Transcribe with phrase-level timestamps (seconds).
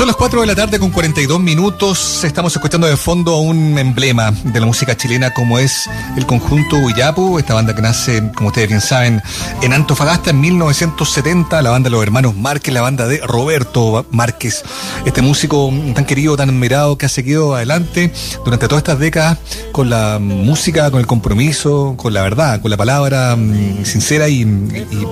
[0.00, 2.24] Son las 4 de la tarde con 42 minutos.
[2.24, 7.38] Estamos escuchando de fondo un emblema de la música chilena como es el conjunto Huillapu,
[7.38, 9.20] esta banda que nace, como ustedes bien saben,
[9.60, 14.64] en Antofagasta en 1970, la banda de los hermanos Márquez, la banda de Roberto Márquez,
[15.04, 18.10] este músico tan querido, tan admirado, que ha seguido adelante
[18.42, 19.36] durante todas estas décadas
[19.70, 24.46] con la música, con el compromiso, con la verdad, con la palabra mm, sincera y,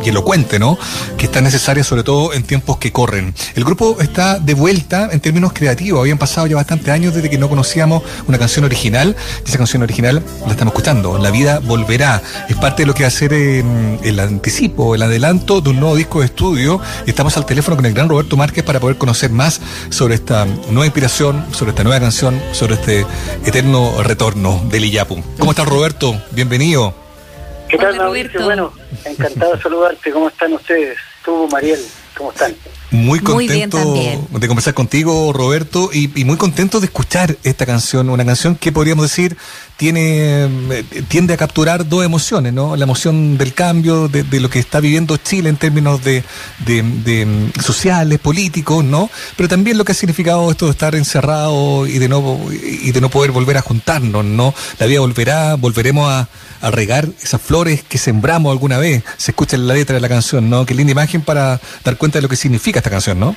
[0.03, 0.79] y elocuente, ¿no?
[1.19, 3.35] Que está necesaria sobre todo en tiempos que corren.
[3.55, 6.01] El grupo está de vuelta en términos creativos.
[6.01, 9.17] Habían pasado ya bastantes años desde que no conocíamos una canción original.
[9.45, 11.19] esa canción original la estamos escuchando.
[11.19, 12.23] La vida volverá.
[12.49, 13.65] Es parte de lo que va a ser eh,
[14.03, 16.81] el anticipo, el adelanto de un nuevo disco de estudio.
[17.07, 19.61] Y estamos al teléfono con el gran Roberto Márquez para poder conocer más
[19.91, 23.07] sobre esta nueva inspiración, sobre esta nueva canción, sobre este
[23.45, 25.23] eterno retorno del Iyapu.
[25.39, 26.21] ¿Cómo estás, Roberto?
[26.31, 26.95] Bienvenido.
[27.69, 28.45] ¿Qué tal, Roberto?
[28.45, 28.73] Bueno,
[29.05, 30.11] encantado de saludarte.
[30.11, 30.97] ¿Cómo están ustedes?
[31.25, 31.81] Tú, Mariel,
[32.17, 32.55] ¿cómo están?
[32.91, 33.79] Muy contento
[34.31, 39.05] de conversar contigo, Roberto, y, muy contento de escuchar esta canción, una canción que podríamos
[39.05, 39.37] decir
[39.77, 42.75] tiene eh, tiende a capturar dos emociones, ¿no?
[42.77, 46.25] La emoción del cambio, de, lo que está viviendo Chile en términos de,
[46.67, 49.11] de, mm, sociales, políticos, ¿no?
[49.37, 53.01] Pero también lo que ha significado esto de estar encerrado y de no y de
[53.01, 54.55] no poder volver a juntarnos, ¿no?
[54.79, 56.29] La vida volverá, volveremos a,
[56.61, 59.05] a regar esas flores que sembramos alguna vez.
[59.17, 60.67] Se escucha en la letra de la canción, ¿no?
[60.67, 63.37] Qué linda imagen para dar cuenta de lo que significa esta canción, ¿no?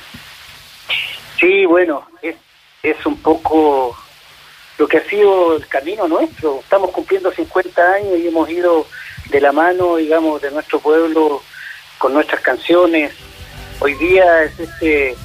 [1.38, 2.36] Sí, bueno, es,
[3.06, 3.96] un poco
[4.78, 6.60] lo que ha sido el camino nuestro.
[6.60, 8.86] Estamos cumpliendo 50 años y hemos ido
[9.30, 11.42] de la mano, digamos, de nuestro pueblo
[11.98, 13.12] con nuestras canciones.
[13.80, 15.16] Hoy día es este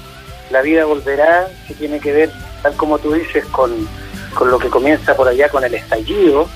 [0.52, 2.32] La vida volverá, que tiene que ver,
[2.64, 3.88] tal como tú dices, con,
[4.34, 6.48] con lo que comienza por allá con el estallido,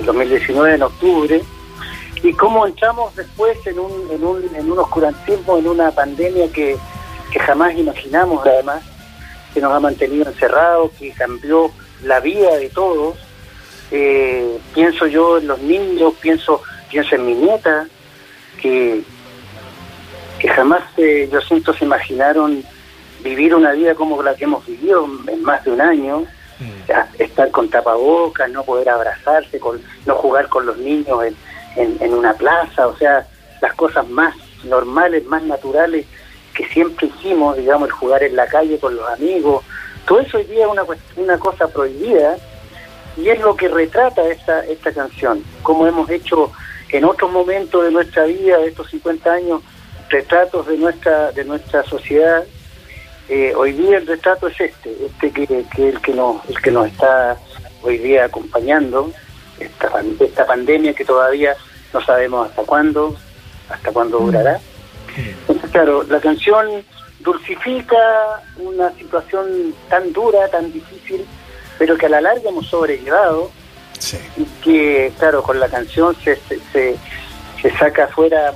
[0.00, 1.42] el 2019 en octubre,
[2.24, 6.74] y cómo entramos después en un, en un, en un oscurantismo, en una pandemia que,
[7.30, 8.82] que jamás imaginamos además,
[9.52, 11.70] que nos ha mantenido encerrados, que cambió
[12.02, 13.18] la vida de todos.
[13.90, 17.86] Eh, pienso yo en los niños, pienso, pienso en mi nieta,
[18.60, 19.02] que,
[20.38, 22.64] que jamás eh, yo siento se imaginaron
[23.22, 26.20] vivir una vida como la que hemos vivido en más de un año,
[26.58, 26.90] mm.
[27.18, 31.36] estar con tapabocas, no poder abrazarse, con, no jugar con los niños en,
[31.76, 33.26] en, una plaza, o sea,
[33.60, 36.06] las cosas más normales, más naturales
[36.54, 39.64] que siempre hicimos, digamos, el jugar en la calle con los amigos,
[40.06, 40.84] todo eso hoy día es una,
[41.16, 42.36] una cosa prohibida
[43.16, 46.52] y es lo que retrata esta, esta canción, como hemos hecho
[46.90, 49.62] en otros momentos de nuestra vida, de estos 50 años,
[50.08, 52.44] retratos de nuestra, de nuestra sociedad.
[53.28, 56.70] Eh, hoy día el retrato es este, este que, que, el que nos, el que
[56.70, 57.38] nos está
[57.82, 59.10] hoy día acompañando,
[59.60, 61.56] esta, esta pandemia que todavía
[61.92, 63.16] no sabemos hasta cuándo,
[63.68, 64.24] hasta cuándo mm.
[64.26, 64.60] durará.
[65.16, 66.66] Entonces, claro, la canción
[67.20, 67.96] dulcifica
[68.56, 71.24] una situación tan dura, tan difícil,
[71.78, 73.50] pero que a la larga hemos sobrellevado
[74.36, 76.36] y que, claro, con la canción se,
[76.72, 76.96] se,
[77.62, 78.52] se saca afuera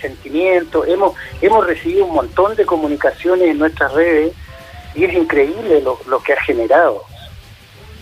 [0.00, 0.84] sentimiento.
[0.84, 4.32] Hemos, hemos recibido un montón de comunicaciones en nuestras redes
[4.94, 7.04] y es increíble lo, lo que ha generado.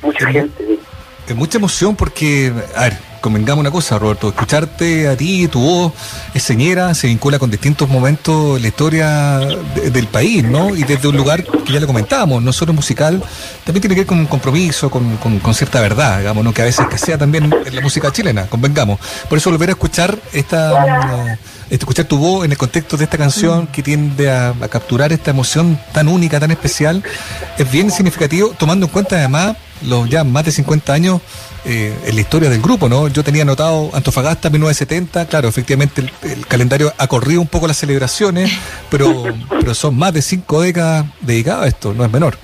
[0.02, 0.78] Mucha gente.
[1.28, 5.92] Es mucha emoción porque, a ver, convengamos una cosa, Roberto, escucharte a ti, tu voz,
[6.32, 10.74] es señera, se vincula con distintos momentos de la historia del país, ¿no?
[10.74, 13.22] Y desde un lugar que ya lo comentábamos, no solo musical,
[13.64, 15.18] también tiene que ver con un compromiso, con,
[15.54, 16.54] cierta verdad, digamos, ¿no?
[16.54, 18.98] Que a veces que sea también en la música chilena, convengamos.
[19.28, 21.32] Por eso volver a escuchar esta...
[21.32, 21.38] Eh,
[21.70, 25.78] escuchar tu voz en el contexto de esta canción que tiende a capturar esta emoción
[25.92, 27.02] tan única, tan especial,
[27.58, 29.54] es bien significativo, tomando en cuenta además
[29.86, 31.20] los ya más de 50 años
[31.64, 33.08] eh, en la historia del grupo, ¿no?
[33.08, 38.50] Yo tenía anotado Antofagasta 1970, claro, efectivamente el, calendario ha corrido un poco las celebraciones,
[38.90, 42.36] pero, pero son más de cinco décadas dedicadas a esto, no es menor.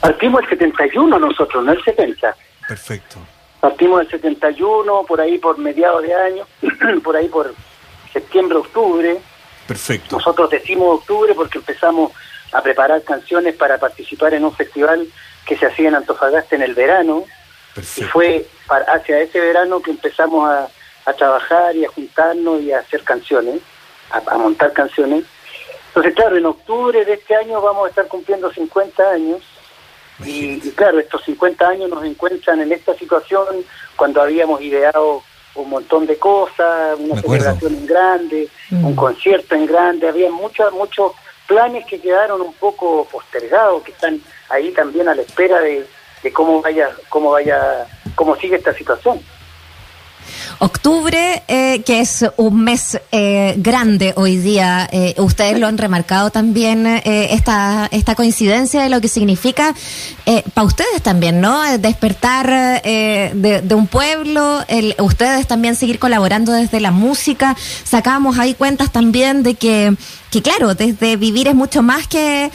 [0.00, 2.36] Partimos el 71 nosotros, no el 70.
[2.68, 3.18] Perfecto.
[3.60, 6.44] Partimos el 71, por ahí por mediados de año,
[7.02, 7.54] por ahí por
[8.12, 9.18] septiembre, octubre.
[9.66, 10.16] Perfecto.
[10.16, 12.12] Nosotros decimos octubre porque empezamos
[12.52, 15.06] a preparar canciones para participar en un festival
[15.46, 17.24] que se hacía en Antofagasta en el verano
[17.76, 20.68] y fue hacia ese verano que empezamos a,
[21.16, 23.60] trabajar y a juntarnos y a hacer canciones,
[24.10, 25.22] a, montar canciones.
[25.88, 29.40] Entonces, claro, en octubre de este año vamos a estar cumpliendo 50 años.
[30.24, 33.46] Y, claro, estos 50 años nos encuentran en esta situación
[33.94, 35.22] cuando habíamos ideado
[35.54, 38.96] un montón de cosas, una celebración en grande, un mm.
[38.96, 41.12] concierto en grande, había muchos muchos
[41.46, 45.86] planes que quedaron un poco postergados, que están ahí también a la espera de,
[46.32, 49.20] cómo vaya, cómo vaya, cómo sigue esta situación.
[50.58, 56.30] Octubre, eh, que es un mes eh, grande hoy día, eh, ustedes lo han remarcado
[56.30, 59.74] también, esta, esta coincidencia de lo que significa
[60.54, 61.62] para ustedes también, ¿no?
[61.78, 67.56] Despertar de, de, un pueblo, el, ustedes también seguir colaborando desde la música.
[67.84, 69.94] Sacamos ahí cuentas también de que,
[70.30, 72.50] que claro, desde vivir es mucho más que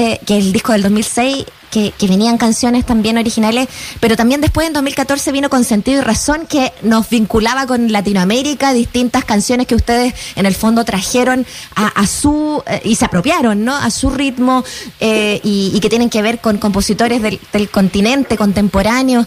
[0.00, 3.66] eh, que el disco del 2006, que, que, venían canciones también originales,
[3.98, 8.72] pero también después en 2014 vino con Sentido y Razón, que nos vinculaba con Latinoamérica,
[8.72, 13.74] distintas canciones que ustedes en el fondo trajeron a, su, eh, y se apropiaron, ¿no?
[13.74, 14.62] A su ritmo,
[15.00, 19.26] eh, y, que tienen que ver con compositores del, del continente contemporáneo.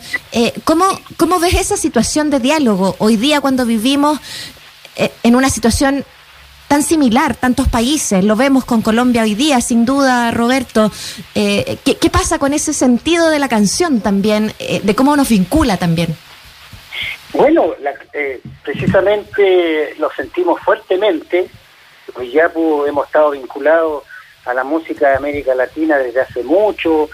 [0.64, 0.86] ¿cómo,
[1.18, 4.22] ¿Cómo ves esa situación de diálogo hoy día cuando vivimos
[4.96, 6.06] en una situación
[6.72, 10.90] tan similar, tantos países, lo vemos con Colombia hoy día, sin duda, Roberto.
[11.36, 15.76] Eh, ¿qué, pasa con ese sentido de la canción también, eh, de cómo nos vincula
[15.76, 16.16] también?
[17.34, 17.76] Bueno,
[18.14, 21.50] eh, precisamente lo sentimos fuertemente,
[22.32, 24.06] ya hemos estado vinculados
[24.46, 27.10] a la música de América Latina desde hace mucho.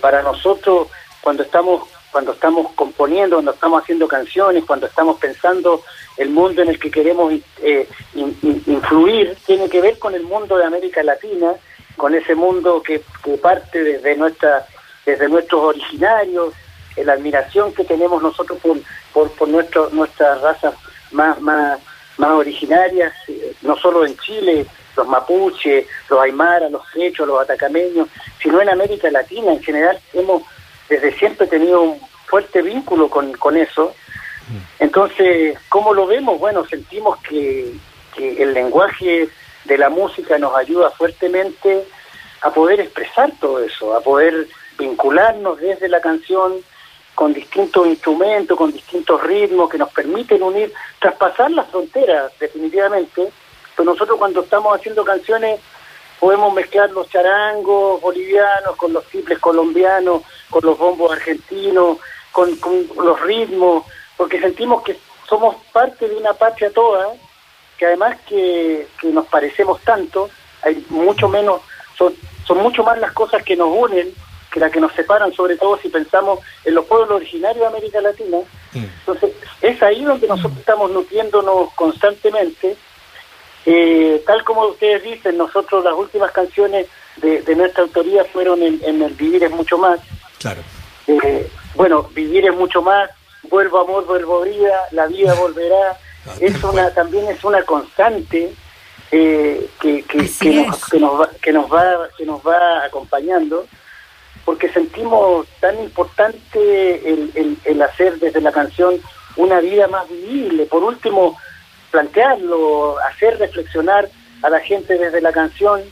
[0.00, 0.88] para nosotros,
[1.20, 1.82] cuando estamos
[2.16, 5.82] cuando estamos componiendo, cuando estamos haciendo canciones, cuando estamos pensando
[6.16, 7.30] el mundo en el que queremos
[7.60, 11.52] eh, influir, tiene que ver con el mundo de América Latina,
[11.94, 13.02] con ese mundo que,
[13.42, 14.66] parte desde nuestra
[15.04, 16.54] desde nuestros originarios,
[16.96, 18.78] la admiración que tenemos nosotros por,
[19.12, 20.74] por, por nuestro, nuestras razas
[21.10, 21.78] más, más,
[22.16, 24.64] más originarias, eh, no solo en Chile,
[24.96, 28.08] los mapuches, los aymaras, los quechos, los atacameños,
[28.42, 30.00] sino en América Latina en general.
[30.14, 30.44] Hemos
[30.88, 33.94] desde siempre he tenido un fuerte vínculo con, con eso.
[34.78, 36.38] Entonces, ¿cómo lo vemos?
[36.38, 37.72] Bueno, sentimos que,
[38.14, 39.28] que el lenguaje
[39.64, 41.84] de la música nos ayuda fuertemente
[42.42, 44.46] a poder expresar todo eso, a poder
[44.78, 46.54] vincularnos desde la canción
[47.14, 53.32] con distintos instrumentos, con distintos ritmos que nos permiten unir, traspasar las fronteras definitivamente.
[53.74, 55.58] Pues nosotros cuando estamos haciendo canciones
[56.20, 61.98] podemos mezclar los charangos bolivianos con los triples colombianos, con los bombos argentinos,
[62.32, 62.58] con,
[62.96, 63.84] los ritmos,
[64.16, 64.98] porque sentimos que
[65.28, 67.08] somos parte de una patria toda,
[67.78, 70.30] que además que, nos parecemos tanto,
[70.62, 71.60] hay mucho menos,
[71.96, 72.14] son,
[72.46, 74.14] son mucho más las cosas que nos unen
[74.56, 78.00] que las que nos separan, sobre todo si pensamos en los pueblos originarios de América
[78.00, 78.38] Latina.
[78.72, 82.74] Entonces, es ahí donde nosotros estamos nutriéndonos constantemente
[83.66, 86.86] eh, tal como ustedes dicen, nosotros las últimas canciones
[87.16, 89.98] de, nuestra autoría fueron en, El Vivir es mucho más.
[90.38, 90.62] Claro.
[91.08, 93.10] Eh, bueno, Vivir es mucho más,
[93.48, 95.98] Vuelvo amor, vuelvo vida, La vida volverá.
[96.26, 98.52] Ah, es una También es una constante
[99.12, 103.66] eh, que, que, nos, que, nos va, que, nos va, que nos va acompañando
[104.44, 109.00] porque sentimos tan importante el, el, el hacer desde la canción
[109.36, 110.66] una vida más vivible.
[110.66, 111.36] Por último,
[111.90, 114.08] plantearlo, hacer reflexionar
[114.42, 115.82] a la gente desde la canción,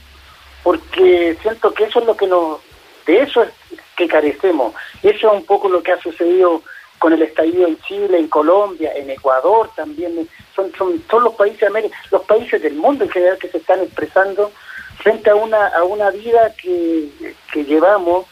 [0.62, 2.60] porque siento que eso es lo que nos,
[3.06, 3.50] de eso es
[3.96, 4.74] que carecemos.
[5.02, 6.62] Eso es un poco lo que ha sucedido
[6.98, 11.60] con el estallido en Chile, en Colombia, en Ecuador también, son, son, son los países
[11.60, 14.50] de América, los países del mundo en general que se están expresando
[14.98, 17.10] frente a una, a una vida que,
[17.52, 18.26] que llevamos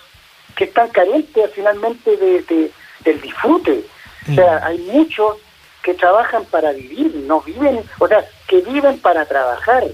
[0.57, 2.71] que es tan carente finalmente de,
[3.05, 3.85] del disfrute.
[4.31, 5.37] O sea, hay muchos
[5.83, 9.85] que trabajan para vivir, no viven, o sea, que viven para trabajar.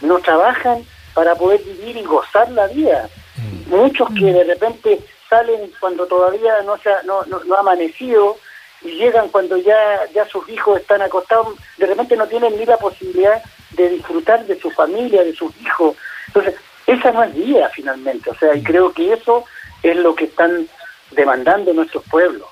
[0.00, 3.08] No trabajan para poder vivir y gozar la vida.
[3.36, 3.74] Mm.
[3.74, 8.36] Muchos que de repente salen cuando todavía no, se ha, no, no, ha amanecido
[8.82, 12.76] y llegan cuando ya, ya sus hijos están acostados, de repente no tienen ni la
[12.76, 13.42] posibilidad
[13.72, 15.96] de disfrutar de su familia, de sus hijos.
[16.28, 16.54] Entonces,
[16.86, 18.64] esa no es vida finalmente, o sea, y mm.
[18.64, 19.44] creo que eso
[19.82, 20.68] es lo que están
[21.10, 22.48] demandando nuestros pueblos.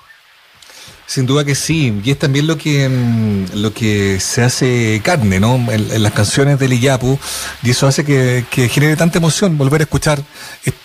[1.07, 5.39] Sin duda que sí, y es también lo que mm, lo que se hace carne,
[5.39, 5.55] ¿no?
[5.71, 7.17] En, las canciones del Iyapu,
[7.63, 10.21] y eso hace que, genere tanta emoción volver a escuchar,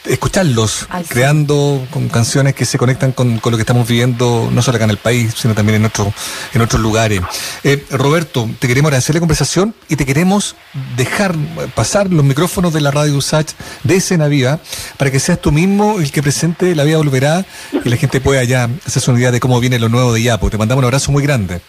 [0.04, 4.84] escucharlos, creando con canciones que se conectan con, lo que estamos viviendo, no solo acá
[4.84, 6.14] en el país, sino también en, otro,
[6.54, 7.20] en otros lugares.
[7.64, 10.54] Eh, Roberto, te queremos agradecer la conversación y te queremos
[10.96, 11.34] dejar
[11.74, 14.60] pasar los micrófonos de la radio USACH de Escena Viva
[14.98, 17.44] para que seas tú mismo el que presente La Vida Volverá
[17.84, 20.50] y la gente pueda ya hacerse una idea de cómo viene lo nuevo de Yapo.
[20.50, 21.60] Te mandamos un abrazo muy grande.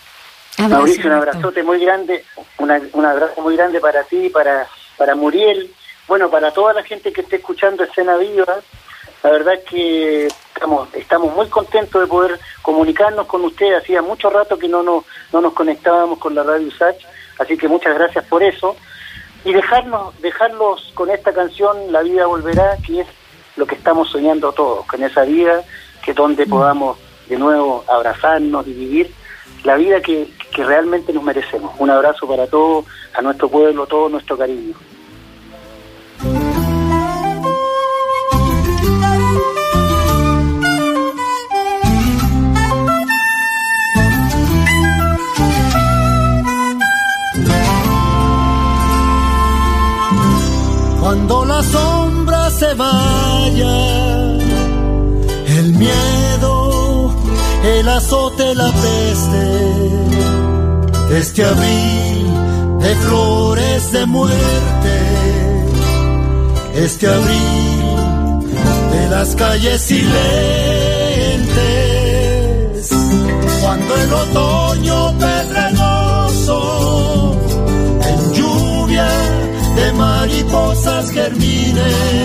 [0.58, 2.24] Mauricio, un abrazote muy grande,
[2.58, 5.74] un abrazo muy grande para ti, para, para Muriel,
[6.08, 8.60] bueno, para toda la gente que esté escuchando Escena Viva.
[9.24, 13.82] La verdad es que estamos, estamos muy contentos de poder comunicarnos con ustedes.
[13.82, 17.06] Hacía mucho rato que no nos, no nos conectábamos con la radio USACH,
[17.40, 18.76] así que muchas gracias por eso.
[19.46, 23.08] Y dejarnos, dejarlos con esta canción, La vida volverá, que es
[23.56, 25.64] lo que estamos soñando todos, con esa vida
[26.04, 26.50] que donde mm.
[26.50, 29.12] podamos de nuevo abrazarnos y vivir
[29.64, 31.74] la vida que, que realmente nos merecemos.
[31.80, 34.74] Un abrazo para todos, a nuestro pueblo, todo nuestro cariño.
[51.00, 53.76] Cuando la sombra se vaya,
[55.48, 56.23] el miedo,
[57.84, 59.44] el azote, la peste,
[61.20, 62.28] este abril
[62.80, 64.96] de flores de muerte,
[66.76, 68.48] este abril
[68.94, 70.14] de las calles silentes,
[73.62, 76.58] cuando el otoño pedregoso
[78.10, 79.10] en lluvia
[79.76, 82.23] de mariposas germinen,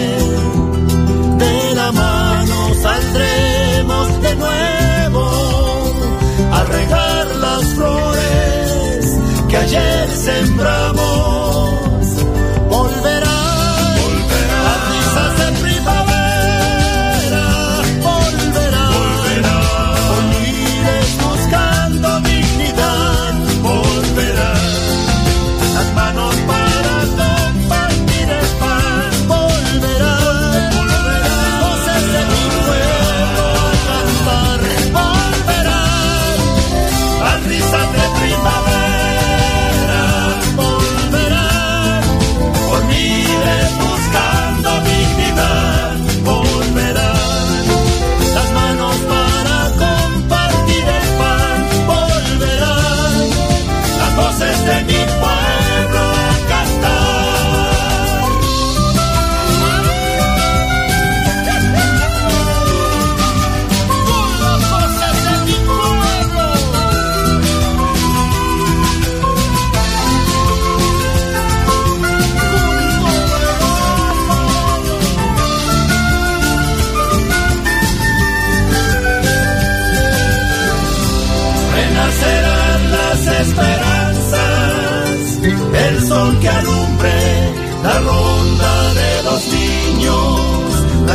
[10.28, 10.77] ayer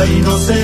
[0.06, 0.63] niños, la inocencia